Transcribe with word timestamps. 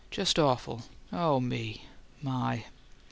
"Just 0.09 0.39
awful. 0.39 0.81
Oh, 1.13 1.39
me, 1.39 1.83
my!" 2.23 2.63